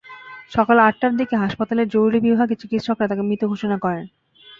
সকাল 0.51 0.77
আটটার 0.79 1.13
দিকে 1.17 1.35
হাসপাতালের 1.35 1.87
জরুরি 1.87 2.19
বিভাগের 2.19 2.59
চিকিৎসকেরা 2.61 3.09
তাঁকে 3.09 3.23
মৃত 3.23 3.41
ঘোষণা 3.45 3.77
করেন। 3.83 4.05